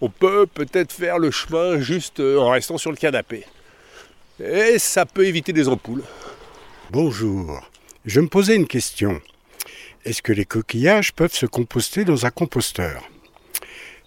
On 0.00 0.08
peut 0.08 0.46
peut-être 0.46 0.92
faire 0.92 1.18
le 1.18 1.30
chemin 1.30 1.80
juste 1.80 2.20
euh, 2.20 2.38
en 2.38 2.50
restant 2.50 2.78
sur 2.78 2.90
le 2.90 2.96
canapé. 2.96 3.44
Et 4.42 4.78
ça 4.78 5.04
peut 5.04 5.26
éviter 5.26 5.52
des 5.52 5.68
ampoules. 5.68 6.04
Bonjour. 6.90 7.68
Je 8.04 8.20
me 8.20 8.28
posais 8.28 8.54
une 8.54 8.66
question. 8.66 9.20
Est-ce 10.04 10.22
que 10.22 10.32
les 10.32 10.44
coquillages 10.44 11.12
peuvent 11.12 11.32
se 11.32 11.46
composter 11.46 12.04
dans 12.04 12.24
un 12.24 12.30
composteur? 12.30 13.02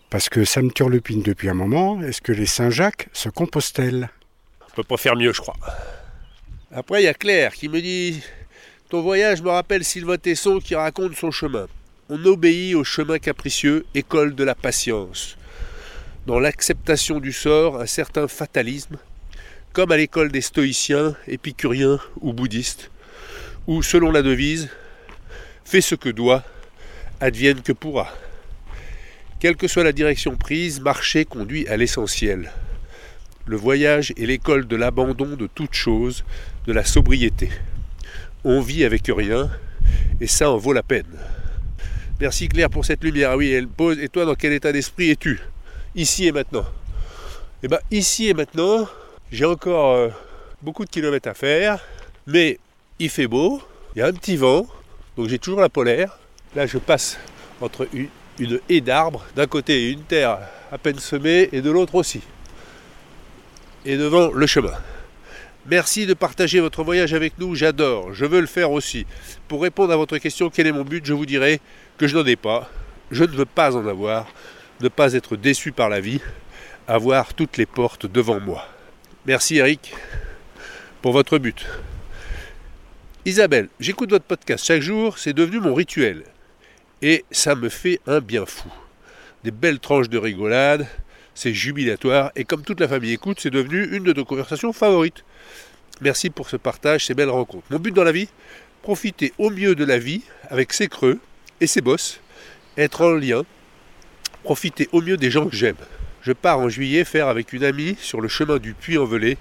Parce 0.10 0.30
que 0.30 0.46
ça 0.46 0.62
me 0.62 0.72
turlupine 0.72 1.22
depuis 1.22 1.50
un 1.50 1.54
moment. 1.54 2.02
Est-ce 2.02 2.22
que 2.22 2.32
les 2.32 2.46
Saint-Jacques 2.46 3.10
se 3.12 3.28
compostent-elles 3.30 4.10
On 4.62 4.76
peut 4.76 4.84
pas 4.84 4.98
faire 4.98 5.16
mieux, 5.16 5.34
je 5.34 5.42
crois. 5.42 5.58
Après, 6.72 7.02
il 7.02 7.06
y 7.06 7.10
a 7.10 7.14
Claire 7.14 7.54
qui 7.54 7.68
me 7.68 7.82
dit 7.82 8.22
Ton 8.90 9.02
voyage 9.02 9.42
me 9.42 9.50
rappelle 9.50 9.84
Sylvain 9.84 10.18
Tesson 10.18 10.60
qui 10.60 10.76
raconte 10.76 11.16
son 11.16 11.32
chemin. 11.32 11.68
On 12.10 12.24
obéit 12.24 12.74
au 12.74 12.86
chemin 12.86 13.20
capricieux, 13.20 13.86
école 13.94 14.34
de 14.34 14.46
la 14.46 14.56
patience. 14.56 15.36
Dans 16.26 16.40
l'acceptation 16.40 17.20
du 17.20 17.34
sort, 17.34 17.82
un 17.82 17.86
certain 17.86 18.30
fatalisme, 18.30 18.96
comme 19.74 19.92
à 19.92 19.98
l'école 19.98 20.32
des 20.32 20.40
stoïciens, 20.40 21.18
épicuriens 21.28 22.00
ou 22.22 22.32
bouddhistes, 22.32 22.92
où, 23.68 23.84
selon 23.84 24.10
la 24.10 24.22
devise, 24.22 24.70
fais 25.66 25.82
ce 25.82 25.96
que 25.96 26.08
doit, 26.08 26.46
advienne 27.20 27.62
que 27.62 27.74
pourra. 27.74 28.08
Quelle 29.42 29.58
que 29.58 29.68
soit 29.68 29.84
la 29.84 29.92
direction 29.92 30.38
prise, 30.38 30.80
marcher 30.80 31.26
conduit 31.26 31.68
à 31.68 31.76
l'essentiel. 31.76 32.54
Le 33.46 33.58
voyage 33.58 34.14
est 34.16 34.28
l'école 34.28 34.66
de 34.66 34.78
l'abandon 34.78 35.36
de 35.36 35.48
toute 35.48 35.74
chose, 35.74 36.24
de 36.68 36.72
la 36.72 36.86
sobriété. 36.86 37.50
On 38.46 38.62
vit 38.62 38.86
avec 38.86 39.08
rien, 39.14 39.52
et 40.22 40.28
ça 40.28 40.50
en 40.50 40.58
vaut 40.58 40.72
la 40.72 40.84
peine. 40.84 41.18
Merci 42.20 42.50
Claire 42.50 42.70
pour 42.72 42.84
cette 42.84 43.04
lumière. 43.04 43.32
Ah 43.32 43.38
oui, 43.38 43.52
elle 43.52 43.68
pose. 43.68 44.00
Et 44.00 44.10
toi, 44.10 44.26
dans 44.26 44.34
quel 44.34 44.52
état 44.54 44.72
d'esprit 44.72 45.12
es-tu? 45.12 45.40
Ici 45.96 46.26
et 46.26 46.32
maintenant. 46.32 46.66
Eh 47.62 47.68
bien, 47.68 47.80
ici 47.92 48.28
et 48.28 48.34
maintenant, 48.34 48.88
j'ai 49.32 49.46
encore 49.46 49.94
euh, 49.94 50.10
beaucoup 50.64 50.84
de 50.84 50.90
kilomètres 50.90 51.30
à 51.30 51.36
faire, 51.36 51.80
mais 52.26 52.60
il 52.98 53.10
fait 53.10 53.28
beau, 53.28 53.62
il 53.96 54.00
y 54.00 54.02
a 54.02 54.08
un 54.08 54.14
petit 54.14 54.36
vent, 54.36 54.66
donc 55.16 55.28
j'ai 55.28 55.38
toujours 55.38 55.62
la 55.62 55.70
polaire. 55.70 56.18
Là, 56.56 56.66
je 56.66 56.80
passe 56.80 57.20
entre 57.62 57.88
une, 57.94 58.60
haie 58.70 58.82
d'arbres, 58.82 59.26
d'un 59.36 59.48
côté 59.48 59.92
une 59.92 60.02
terre 60.02 60.40
à 60.72 60.78
peine 60.78 61.00
semée 61.00 61.50
et 61.52 61.62
de 61.62 61.70
l'autre 61.70 61.96
aussi. 61.96 62.22
Et 63.86 63.96
devant 63.96 64.32
le 64.32 64.48
chemin. 64.48 64.74
Merci 65.70 66.06
de 66.06 66.14
partager 66.14 66.62
votre 66.62 66.82
voyage 66.82 67.14
avec 67.14 67.38
nous, 67.40 67.54
j'adore, 67.54 68.14
je 68.14 68.26
veux 68.26 68.40
le 68.40 68.48
faire 68.48 68.72
aussi. 68.72 69.06
Pour 69.50 69.62
répondre 69.62 69.92
à 69.92 69.98
votre 69.98 70.18
question, 70.18 70.50
quel 70.50 70.66
est 70.66 70.72
mon 70.72 70.86
but, 70.86 71.06
je 71.06 71.12
vous 71.12 71.26
dirai 71.26 71.60
que 71.98 72.08
je 72.08 72.16
n'en 72.16 72.26
ai 72.26 72.38
pas, 72.38 72.72
je 73.12 73.26
ne 73.26 73.32
veux 73.32 73.46
pas 73.46 73.76
en 73.76 73.86
avoir, 73.86 74.28
ne 74.80 74.88
pas 74.88 75.12
être 75.12 75.36
déçu 75.36 75.74
par 75.74 75.90
la 75.90 76.00
vie, 76.00 76.22
avoir 76.88 77.34
toutes 77.34 77.58
les 77.58 77.66
portes 77.66 78.06
devant 78.06 78.40
moi. 78.40 78.66
Merci 79.26 79.58
Eric 79.58 79.94
pour 81.02 81.12
votre 81.12 81.38
but. 81.38 81.66
Isabelle, 83.26 83.68
j'écoute 83.82 84.12
votre 84.12 84.24
podcast 84.24 84.64
chaque 84.64 84.82
jour, 84.82 85.18
c'est 85.18 85.34
devenu 85.34 85.60
mon 85.60 85.74
rituel. 85.74 86.24
Et 87.02 87.26
ça 87.30 87.56
me 87.56 87.68
fait 87.68 88.00
un 88.08 88.22
bien 88.22 88.46
fou. 88.46 88.72
Des 89.44 89.52
belles 89.52 89.80
tranches 89.80 90.08
de 90.08 90.18
rigolade, 90.18 90.88
c'est 91.38 91.54
jubilatoire, 91.54 92.32
et 92.36 92.46
comme 92.46 92.64
toute 92.64 92.80
la 92.80 92.88
famille 92.88 93.14
écoute, 93.14 93.38
c'est 93.40 93.52
devenu 93.52 93.96
une 93.96 94.04
de 94.04 94.12
nos 94.12 94.26
conversations 94.26 94.74
favorites. 94.74 95.24
Merci 96.02 96.32
pour 96.32 96.50
ce 96.50 96.58
partage, 96.58 97.06
ces 97.06 97.14
belles 97.14 97.30
rencontres. 97.30 97.68
Mon 97.70 97.78
but 97.78 97.94
dans 97.94 98.04
la 98.04 98.12
vie, 98.12 98.28
profiter 98.82 99.34
au 99.38 99.52
mieux 99.52 99.76
de 99.76 99.86
la 99.86 100.00
vie 100.00 100.24
avec 100.50 100.74
ses 100.74 100.88
creux 100.88 101.20
et 101.62 101.68
ses 101.68 101.82
bosses, 101.82 102.22
être 102.76 103.06
en 103.06 103.12
lien, 103.12 103.44
profiter 104.44 104.90
au 104.92 105.00
mieux 105.00 105.16
des 105.16 105.30
gens 105.30 105.46
que 105.46 105.56
j'aime. 105.56 105.76
Je 106.24 106.32
pars 106.32 106.58
en 106.58 106.70
juillet 106.70 107.04
faire 107.06 107.28
avec 107.28 107.54
une 107.54 107.64
amie 107.64 107.96
sur 108.02 108.20
le 108.20 108.28
chemin 108.28 108.58
du 108.58 108.74
Puy-en-Velay 108.74 109.38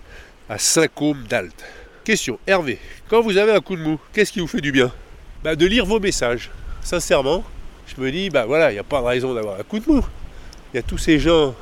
à 0.51 0.59
Saint-Côme 0.59 1.25
d'Alte. 1.27 1.65
Question, 2.05 2.39
Hervé, 2.47 2.79
quand 3.09 3.23
vous 3.23 3.39
avez 3.39 3.53
un 3.53 3.61
coup 3.61 3.75
de 3.75 3.83
mou, 3.83 3.99
qu'est-ce 4.13 4.33
qui 4.33 4.41
vous 4.41 4.47
fait 4.47 4.61
du 4.61 4.71
bien? 4.71 4.93
Bah, 5.43 5.57
De 5.57 5.65
lire 5.65 5.87
vos 5.87 5.99
messages. 5.99 6.51
Sincèrement, 6.83 7.43
je 7.87 7.99
me 8.03 8.13
dis, 8.13 8.29
bah 8.29 8.45
voilà, 8.45 8.71
il 8.71 8.75
n'y 8.75 8.81
a 8.81 8.85
pas 8.85 9.01
de 9.01 9.07
raison 9.07 9.33
d'avoir 9.33 9.59
un 9.59 9.63
coup 9.63 9.79
de 9.79 9.91
mou. 9.91 10.05
Il 10.75 10.77
y 10.77 10.81
a 10.81 10.83
tous 10.83 10.99
ces 10.99 11.19
gens 11.19 11.55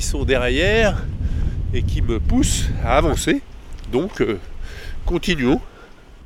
sont 0.00 0.24
derrière 0.24 1.04
et 1.72 1.82
qui 1.82 2.02
me 2.02 2.18
poussent 2.18 2.68
à 2.84 2.96
avancer. 2.96 3.40
Donc, 3.92 4.20
euh, 4.20 4.38
continuons. 5.06 5.60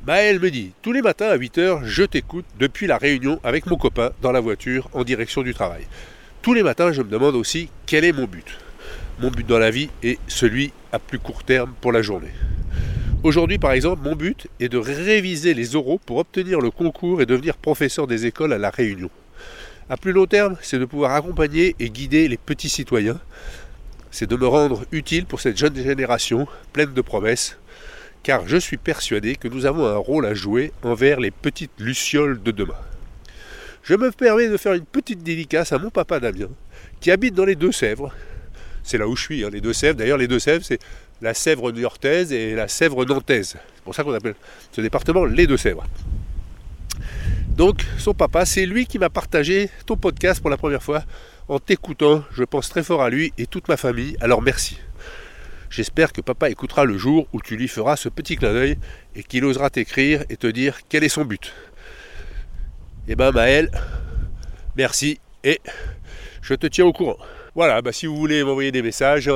Maël 0.06 0.40
me 0.40 0.50
dit, 0.50 0.72
tous 0.82 0.92
les 0.92 1.02
matins 1.02 1.28
à 1.28 1.36
8h, 1.36 1.84
je 1.84 2.02
t'écoute 2.04 2.44
depuis 2.58 2.86
la 2.86 2.98
réunion 2.98 3.40
avec 3.42 3.66
mon 3.66 3.76
copain 3.76 4.10
dans 4.22 4.32
la 4.32 4.40
voiture 4.40 4.88
en 4.92 5.04
direction 5.04 5.42
du 5.42 5.54
travail. 5.54 5.86
Tous 6.42 6.54
les 6.54 6.62
matins, 6.62 6.92
je 6.92 7.02
me 7.02 7.08
demande 7.08 7.34
aussi 7.34 7.68
quel 7.86 8.04
est 8.04 8.12
mon 8.12 8.26
but. 8.26 8.58
Mon 9.20 9.30
but 9.30 9.46
dans 9.46 9.58
la 9.58 9.70
vie 9.70 9.88
est 10.02 10.18
celui 10.26 10.72
à 10.92 10.98
plus 10.98 11.18
court 11.18 11.44
terme 11.44 11.72
pour 11.80 11.92
la 11.92 12.02
journée. 12.02 12.32
Aujourd'hui, 13.22 13.58
par 13.58 13.72
exemple, 13.72 14.02
mon 14.02 14.14
but 14.14 14.46
est 14.60 14.68
de 14.68 14.78
réviser 14.78 15.54
les 15.54 15.76
oraux 15.76 16.00
pour 16.04 16.18
obtenir 16.18 16.60
le 16.60 16.70
concours 16.70 17.22
et 17.22 17.26
devenir 17.26 17.56
professeur 17.56 18.06
des 18.06 18.26
écoles 18.26 18.52
à 18.52 18.58
La 18.58 18.70
Réunion. 18.70 19.10
À 19.90 19.98
plus 19.98 20.12
long 20.12 20.24
terme, 20.24 20.56
c'est 20.62 20.78
de 20.78 20.86
pouvoir 20.86 21.12
accompagner 21.12 21.76
et 21.78 21.90
guider 21.90 22.26
les 22.26 22.38
petits 22.38 22.70
citoyens. 22.70 23.20
C'est 24.10 24.26
de 24.26 24.34
me 24.34 24.46
rendre 24.46 24.86
utile 24.92 25.26
pour 25.26 25.42
cette 25.42 25.58
jeune 25.58 25.76
génération 25.76 26.46
pleine 26.72 26.94
de 26.94 27.00
promesses, 27.02 27.58
car 28.22 28.48
je 28.48 28.56
suis 28.56 28.78
persuadé 28.78 29.36
que 29.36 29.46
nous 29.46 29.66
avons 29.66 29.84
un 29.86 29.96
rôle 29.96 30.24
à 30.24 30.32
jouer 30.32 30.72
envers 30.82 31.20
les 31.20 31.30
petites 31.30 31.78
lucioles 31.78 32.42
de 32.42 32.50
demain. 32.50 32.78
Je 33.82 33.94
me 33.94 34.10
permets 34.10 34.48
de 34.48 34.56
faire 34.56 34.72
une 34.72 34.86
petite 34.86 35.22
dédicace 35.22 35.72
à 35.72 35.78
mon 35.78 35.90
papa 35.90 36.18
Damien, 36.18 36.48
qui 37.00 37.10
habite 37.10 37.34
dans 37.34 37.44
les 37.44 37.56
Deux-Sèvres. 37.56 38.14
C'est 38.82 38.96
là 38.96 39.06
où 39.06 39.14
je 39.14 39.22
suis, 39.22 39.44
hein, 39.44 39.50
les 39.52 39.60
Deux-Sèvres. 39.60 39.98
D'ailleurs, 39.98 40.16
les 40.16 40.28
Deux-Sèvres, 40.28 40.64
c'est 40.64 40.78
la 41.20 41.34
Sèvre 41.34 41.72
niortaise 41.72 42.32
et 42.32 42.54
la 42.54 42.68
Sèvre 42.68 43.04
nantaise. 43.04 43.58
C'est 43.74 43.84
pour 43.84 43.94
ça 43.94 44.02
qu'on 44.02 44.14
appelle 44.14 44.34
ce 44.72 44.80
département 44.80 45.26
les 45.26 45.46
Deux-Sèvres. 45.46 45.84
Donc, 47.56 47.86
son 47.98 48.14
papa, 48.14 48.44
c'est 48.44 48.66
lui 48.66 48.84
qui 48.86 48.98
m'a 48.98 49.10
partagé 49.10 49.70
ton 49.86 49.96
podcast 49.96 50.40
pour 50.40 50.50
la 50.50 50.56
première 50.56 50.82
fois. 50.82 51.04
En 51.46 51.60
t'écoutant, 51.60 52.24
je 52.32 52.42
pense 52.42 52.68
très 52.68 52.82
fort 52.82 53.00
à 53.00 53.10
lui 53.10 53.32
et 53.38 53.46
toute 53.46 53.68
ma 53.68 53.76
famille, 53.76 54.16
alors 54.20 54.42
merci. 54.42 54.78
J'espère 55.70 56.12
que 56.12 56.20
papa 56.20 56.50
écoutera 56.50 56.84
le 56.84 56.98
jour 56.98 57.28
où 57.32 57.40
tu 57.40 57.56
lui 57.56 57.68
feras 57.68 57.94
ce 57.94 58.08
petit 58.08 58.36
clin 58.36 58.52
d'œil 58.52 58.76
et 59.14 59.22
qu'il 59.22 59.44
osera 59.44 59.70
t'écrire 59.70 60.24
et 60.30 60.36
te 60.36 60.48
dire 60.48 60.80
quel 60.88 61.04
est 61.04 61.08
son 61.08 61.24
but. 61.24 61.52
Eh 63.06 63.14
ben 63.14 63.30
Maël, 63.30 63.70
merci 64.76 65.20
et 65.44 65.60
je 66.42 66.54
te 66.54 66.66
tiens 66.66 66.86
au 66.86 66.92
courant. 66.92 67.18
Voilà, 67.54 67.82
bah, 67.82 67.92
si 67.92 68.06
vous 68.06 68.16
voulez 68.16 68.42
m'envoyer 68.42 68.72
des 68.72 68.82
messages, 68.82 69.30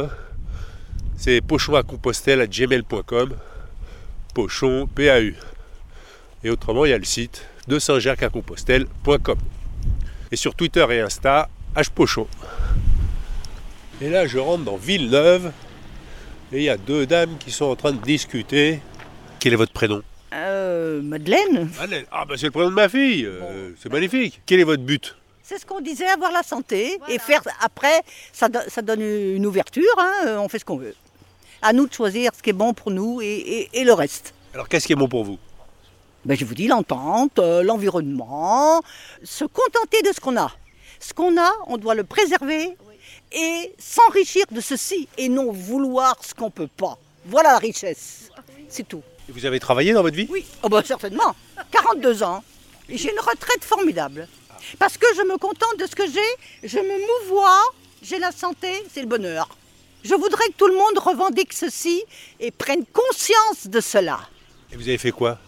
c'est 1.16 1.40
pochon-à-compostelle@gmail.com, 1.40 3.36
pochon 4.34 4.88
PAU. 4.92 5.34
Et 6.42 6.50
autrement, 6.50 6.84
il 6.84 6.90
y 6.90 6.94
a 6.94 6.98
le 6.98 7.04
site 7.04 7.46
de 7.68 7.78
saint-jacques-à-compostelle.com. 7.78 9.38
Et 10.32 10.36
sur 10.36 10.54
Twitter 10.54 10.84
et 10.90 11.00
Insta, 11.00 11.48
hpochon. 11.76 12.26
Et 14.00 14.10
là, 14.10 14.26
je 14.26 14.38
rentre 14.38 14.64
dans 14.64 14.76
Villeneuve 14.76 15.52
et 16.52 16.58
il 16.58 16.62
y 16.62 16.68
a 16.68 16.76
deux 16.76 17.06
dames 17.06 17.36
qui 17.38 17.50
sont 17.50 17.66
en 17.66 17.76
train 17.76 17.92
de 17.92 18.00
discuter. 18.02 18.80
Quel 19.40 19.52
est 19.52 19.56
votre 19.56 19.72
prénom? 19.72 20.02
Euh, 20.34 21.00
Madeleine. 21.02 21.70
Madeleine. 21.78 22.04
Ah, 22.10 22.24
bah 22.26 22.34
c'est 22.36 22.46
le 22.46 22.52
prénom 22.52 22.70
de 22.70 22.74
ma 22.74 22.88
fille. 22.88 23.24
Euh, 23.26 23.70
c'est 23.80 23.90
magnifique. 23.90 24.40
Quel 24.46 24.60
est 24.60 24.64
votre 24.64 24.82
but? 24.82 25.16
C'est 25.42 25.58
ce 25.58 25.64
qu'on 25.64 25.80
disait, 25.80 26.06
avoir 26.06 26.30
la 26.30 26.42
santé 26.42 26.98
et 27.08 27.18
faire 27.18 27.40
après, 27.62 28.02
ça, 28.32 28.48
do- 28.50 28.58
ça 28.68 28.82
donne 28.82 29.00
une 29.00 29.46
ouverture, 29.46 29.82
hein, 29.98 30.12
euh, 30.26 30.36
on 30.38 30.48
fait 30.48 30.58
ce 30.58 30.64
qu'on 30.66 30.76
veut. 30.76 30.94
À 31.62 31.72
nous 31.72 31.86
de 31.88 31.92
choisir 31.94 32.32
ce 32.36 32.42
qui 32.42 32.50
est 32.50 32.52
bon 32.52 32.74
pour 32.74 32.90
nous 32.90 33.22
et, 33.22 33.26
et- 33.26 33.80
et 33.80 33.84
le 33.84 33.94
reste. 33.94 34.34
Alors, 34.52 34.68
qu'est-ce 34.68 34.86
qui 34.86 34.92
est 34.92 34.96
bon 34.96 35.08
pour 35.08 35.24
vous? 35.24 35.38
Ben, 36.24 36.36
je 36.36 36.44
vous 36.44 36.54
dis 36.54 36.66
l'entente, 36.66 37.38
euh, 37.38 37.62
l'environnement, 37.62 38.82
se 39.22 39.44
contenter 39.44 40.02
de 40.02 40.12
ce 40.12 40.20
qu'on 40.20 40.36
a. 40.36 40.50
Ce 41.00 41.14
qu'on 41.14 41.38
a, 41.40 41.50
on 41.68 41.76
doit 41.76 41.94
le 41.94 42.04
préserver 42.04 42.76
et 43.32 43.74
s'enrichir 43.78 44.44
de 44.50 44.60
ceci 44.60 45.08
et 45.16 45.28
non 45.28 45.52
vouloir 45.52 46.16
ce 46.22 46.34
qu'on 46.34 46.50
peut 46.50 46.66
pas. 46.66 46.98
Voilà 47.26 47.52
la 47.52 47.58
richesse. 47.58 48.30
C'est 48.68 48.86
tout. 48.86 49.02
Et 49.28 49.32
Vous 49.32 49.46
avez 49.46 49.60
travaillé 49.60 49.92
dans 49.92 50.02
votre 50.02 50.16
vie? 50.16 50.26
Oui, 50.30 50.44
oh 50.62 50.68
ben, 50.68 50.82
certainement. 50.82 51.34
42 51.70 52.22
ans. 52.22 52.42
Et 52.88 52.96
j'ai 52.98 53.12
une 53.12 53.20
retraite 53.20 53.62
formidable. 53.62 54.26
Parce 54.78 54.98
que 54.98 55.06
je 55.16 55.22
me 55.22 55.38
contente 55.38 55.78
de 55.78 55.86
ce 55.86 55.94
que 55.94 56.06
j'ai, 56.06 56.68
je 56.68 56.78
me 56.78 57.28
mouvoie, 57.28 57.60
j'ai 58.02 58.18
la 58.18 58.32
santé, 58.32 58.68
c'est 58.92 59.00
le 59.00 59.06
bonheur. 59.06 59.48
Je 60.02 60.14
voudrais 60.14 60.46
que 60.48 60.54
tout 60.54 60.66
le 60.66 60.74
monde 60.74 60.98
revendique 60.98 61.52
ceci 61.52 62.02
et 62.40 62.50
prenne 62.50 62.84
conscience 62.86 63.66
de 63.66 63.80
cela. 63.80 64.20
Et 64.72 64.76
vous 64.76 64.88
avez 64.88 64.98
fait 64.98 65.10
quoi? 65.10 65.38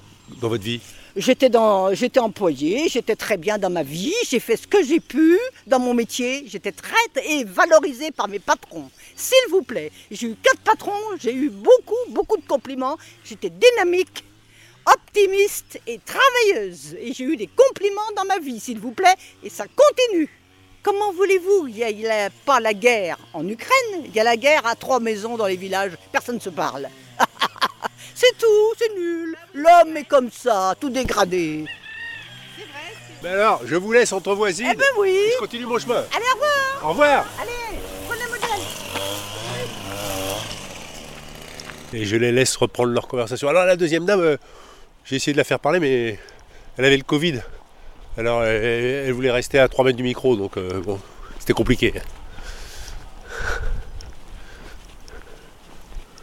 Dans 0.41 0.49
votre 0.49 0.65
vie 0.65 0.81
J'étais 1.17 1.49
dans, 1.49 1.93
j'étais 1.93 2.21
employée, 2.21 2.89
j'étais 2.89 3.17
très 3.17 3.37
bien 3.37 3.59
dans 3.59 3.69
ma 3.69 3.83
vie, 3.83 4.15
j'ai 4.29 4.39
fait 4.39 4.57
ce 4.57 4.69
que 4.69 4.85
j'ai 4.85 5.01
pu 5.01 5.37
dans 5.67 5.81
mon 5.81 5.93
métier, 5.93 6.45
j'étais 6.47 6.71
traite 6.71 7.25
et 7.29 7.43
valorisée 7.43 8.13
par 8.13 8.29
mes 8.29 8.39
patrons. 8.39 8.89
S'il 9.17 9.51
vous 9.51 9.63
plaît, 9.63 9.91
j'ai 10.13 10.29
eu 10.29 10.37
quatre 10.41 10.61
patrons, 10.61 10.93
j'ai 11.21 11.35
eu 11.35 11.51
beaucoup, 11.51 11.97
beaucoup 12.11 12.37
de 12.37 12.47
compliments, 12.47 12.97
j'étais 13.25 13.51
dynamique, 13.51 14.25
optimiste 14.87 15.81
et 15.89 15.99
travailleuse. 15.99 16.95
Et 17.01 17.13
j'ai 17.13 17.25
eu 17.25 17.37
des 17.37 17.49
compliments 17.49 18.13
dans 18.17 18.25
ma 18.25 18.39
vie, 18.39 18.61
s'il 18.61 18.79
vous 18.79 18.93
plaît, 18.93 19.17
et 19.43 19.51
ça 19.51 19.65
continue. 19.67 20.29
Comment 20.83 21.13
voulez-vous? 21.13 21.67
Il 21.67 21.75
n'y 21.75 22.07
a, 22.07 22.27
a 22.27 22.31
pas 22.31 22.61
la 22.61 22.73
guerre 22.73 23.19
en 23.35 23.47
Ukraine, 23.49 24.05
il 24.05 24.15
y 24.15 24.21
a 24.21 24.25
la 24.25 24.37
guerre 24.37 24.65
à 24.65 24.77
trois 24.77 25.01
maisons 25.01 25.37
dans 25.37 25.47
les 25.47 25.57
villages, 25.57 25.93
personne 26.13 26.37
ne 26.37 26.41
se 26.41 26.51
parle. 26.51 26.89
C'est 28.21 28.37
tout, 28.37 28.75
c'est 28.79 28.95
nul. 28.95 29.35
L'homme 29.55 29.97
est 29.97 30.05
comme 30.05 30.31
ça, 30.31 30.75
tout 30.79 30.91
dégradé. 30.91 31.65
Ben 33.23 33.33
alors, 33.33 33.63
je 33.65 33.77
vous 33.77 33.93
laisse 33.93 34.13
entre 34.13 34.35
voisines. 34.35 34.69
Eh 34.71 34.77
ben 34.77 34.85
oui. 34.99 35.19
Je 35.35 35.39
continue 35.39 35.65
mon 35.65 35.79
chemin. 35.79 36.05
Allez, 36.15 36.25
au 36.33 36.35
revoir 36.35 36.85
Au 36.85 36.89
revoir. 36.89 37.25
Allez, 37.41 37.79
prenez 38.07 38.25
le 38.25 38.31
modèle 38.31 38.49
Et 41.95 42.05
je 42.05 42.17
les 42.17 42.33
laisse 42.33 42.57
reprendre 42.57 42.93
leur 42.93 43.09
conversation. 43.09 43.49
Alors 43.49 43.65
la 43.65 43.77
deuxième 43.77 44.05
dame, 44.05 44.21
euh, 44.21 44.37
j'ai 45.05 45.17
essayé 45.17 45.33
de 45.33 45.39
la 45.39 45.45
faire 45.45 45.61
parler, 45.61 45.81
mais 45.81 46.19
elle 46.77 46.85
avait 46.85 46.99
le 46.99 47.03
Covid. 47.03 47.41
Alors 48.19 48.45
elle, 48.45 49.07
elle 49.07 49.13
voulait 49.13 49.31
rester 49.31 49.59
à 49.59 49.69
3 49.69 49.85
mètres 49.87 49.97
du 49.97 50.03
micro, 50.03 50.37
donc 50.37 50.59
euh, 50.59 50.81
bon, 50.81 50.99
c'était 51.39 51.55
compliqué. 51.55 51.95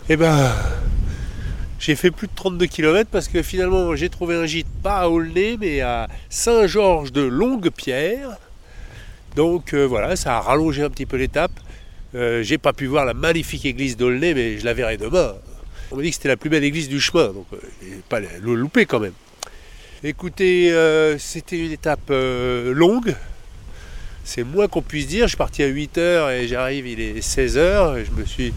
Eh 0.10 0.16
ben, 0.16 0.51
j'ai 1.79 1.96
fait 1.96 2.12
plus 2.12 2.27
de 2.27 2.31
32 2.36 2.65
km 2.65 3.10
parce 3.12 3.27
que 3.27 3.41
finalement 3.41 3.96
j'ai 3.96 4.10
trouvé 4.10 4.36
un 4.36 4.46
gîte 4.46 4.67
pas 4.81 4.98
à 4.98 5.07
Aulnay, 5.07 5.57
mais 5.60 5.81
à 5.81 6.07
Saint-Georges 6.29 7.12
de 7.12 7.22
Longue-Pierre. 7.22 8.38
Donc 9.36 9.74
euh, 9.74 9.86
voilà, 9.86 10.15
ça 10.15 10.38
a 10.38 10.41
rallongé 10.41 10.84
un 10.84 10.89
petit 10.89 11.05
peu 11.05 11.17
l'étape. 11.17 11.51
Euh, 12.15 12.41
j'ai 12.41 12.57
pas 12.57 12.74
pu 12.74 12.88
voir 12.88 13.05
la 13.05 13.13
magnifique 13.13 13.65
église 13.65 13.96
d'Aulnay, 13.96 14.34
mais 14.34 14.57
je 14.57 14.65
la 14.65 14.74
verrai 14.74 14.98
demain. 14.98 15.36
On 15.91 15.98
m'a 15.98 16.01
dit 16.01 16.10
que 16.10 16.15
c'était 16.15 16.29
la 16.29 16.38
plus 16.38 16.50
belle 16.50 16.63
église 16.63 16.89
du 16.89 17.00
chemin, 17.00 17.27
donc 17.27 17.46
euh, 17.53 17.57
pas 18.10 18.19
le 18.19 18.55
louper 18.55 18.86
quand 18.86 19.00
même. 19.00 19.13
Écoutez, 20.03 20.72
c'était 21.17 21.57
une 21.57 21.72
étape 21.72 22.12
longue. 22.12 23.15
C'est 24.24 24.43
moins 24.43 24.67
qu'on 24.67 24.84
puisse 24.84 25.07
dire. 25.07 25.24
Je 25.24 25.29
suis 25.29 25.38
parti 25.38 25.63
à 25.63 25.69
8h 25.69 26.31
et 26.34 26.48
j'arrive, 26.48 26.86
il 26.86 27.00
est 27.00 27.19
16h. 27.19 28.05
Je 28.05 28.12
me 28.12 28.24
suis 28.24 28.53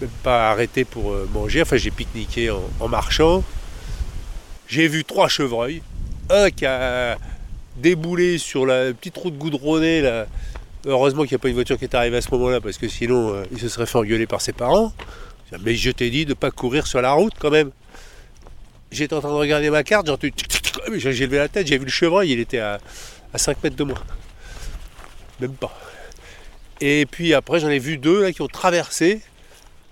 même 0.00 0.10
pas 0.22 0.50
arrêté 0.50 0.84
pour 0.84 1.12
euh, 1.12 1.28
manger. 1.32 1.62
Enfin, 1.62 1.76
j'ai 1.76 1.90
pique-niqué 1.90 2.50
en, 2.50 2.88
marchant. 2.88 3.44
J'ai 4.68 4.88
vu 4.88 5.04
trois 5.04 5.28
chevreuils. 5.28 5.82
Un 6.30 6.50
qui 6.50 6.66
a 6.66 7.18
déboulé 7.76 8.38
sur 8.38 8.66
la 8.66 8.92
petite 8.92 9.16
route 9.16 9.36
goudronnée. 9.36 10.24
Heureusement 10.86 11.24
qu'il 11.24 11.32
n'y 11.32 11.36
a 11.36 11.38
pas 11.40 11.48
une 11.48 11.54
voiture 11.54 11.78
qui 11.78 11.84
est 11.84 11.94
arrivée 11.94 12.16
à 12.16 12.22
ce 12.22 12.30
moment-là 12.30 12.60
parce 12.60 12.78
que 12.78 12.88
sinon 12.88 13.34
euh, 13.34 13.44
il 13.52 13.58
se 13.58 13.68
serait 13.68 13.86
fait 13.86 13.98
engueuler 13.98 14.26
par 14.26 14.40
ses 14.40 14.52
parents. 14.52 14.92
Mais 15.64 15.74
je 15.74 15.90
t'ai 15.90 16.10
dit 16.10 16.24
de 16.24 16.30
ne 16.30 16.34
pas 16.34 16.50
courir 16.50 16.86
sur 16.86 17.02
la 17.02 17.12
route 17.12 17.34
quand 17.38 17.50
même. 17.50 17.70
J'étais 18.90 19.14
en 19.14 19.20
train 19.20 19.30
de 19.30 19.34
regarder 19.34 19.70
ma 19.70 19.84
carte, 19.84 20.10
j'ai 20.22 21.12
j'ai 21.12 21.26
levé 21.26 21.38
la 21.38 21.48
tête, 21.48 21.66
j'ai 21.66 21.78
vu 21.78 21.84
le 21.84 21.90
chevreuil, 21.90 22.32
il 22.32 22.40
était 22.40 22.58
à, 22.58 22.78
à 23.32 23.38
5 23.38 23.62
mètres 23.62 23.76
de 23.76 23.84
moi. 23.84 23.98
Même 25.40 25.52
pas. 25.52 25.76
Et 26.80 27.06
puis 27.06 27.34
après, 27.34 27.60
j'en 27.60 27.68
ai 27.68 27.78
vu 27.78 27.98
deux 27.98 28.30
qui 28.30 28.42
ont 28.42 28.48
traversé 28.48 29.20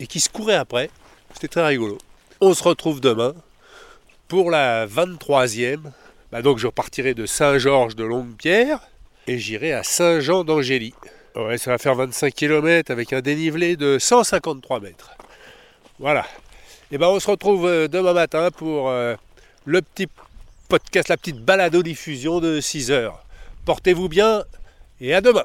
et 0.01 0.07
qui 0.07 0.21
se 0.21 0.29
couraient 0.29 0.55
après. 0.55 0.91
C'était 1.35 1.49
très 1.49 1.67
rigolo. 1.67 1.99
On 2.41 2.55
se 2.55 2.63
retrouve 2.63 3.01
demain 3.01 3.35
pour 4.29 4.51
la 4.51 4.87
23e. 4.87 5.81
Bah 6.31 6.43
donc 6.43 6.59
je 6.59 6.67
repartirai 6.67 7.15
de 7.15 7.27
Saint-Georges 7.27 7.97
de 7.97 8.05
Longue-Pierre 8.05 8.81
et 9.27 9.39
j'irai 9.39 9.73
à 9.73 9.83
Saint-Jean 9.83 10.45
d'Angély. 10.45 10.95
Ouais, 11.35 11.59
ça 11.59 11.71
va 11.71 11.79
faire 11.79 11.95
25 11.95 12.35
km 12.35 12.91
avec 12.91 13.13
un 13.13 13.21
dénivelé 13.21 13.77
de 13.77 13.99
153 13.99 14.81
mètres. 14.81 15.11
Voilà. 15.99 16.27
Et 16.91 16.99
ben 16.99 17.09
on 17.09 17.21
se 17.21 17.31
retrouve 17.31 17.67
euh, 17.67 17.89
demain 17.89 18.13
matin 18.13 18.51
pour 18.51 18.89
euh, 18.89 19.15
le 19.65 19.83
petit 19.83 20.07
podcast, 20.69 21.09
la 21.09 21.17
petite 21.17 21.41
balado-diffusion 21.41 22.41
de 22.41 22.61
6 22.61 22.91
heures. 22.91 23.25
Portez-vous 23.65 24.09
bien 24.09 24.45
et 25.01 25.15
à 25.15 25.21
demain. 25.21 25.45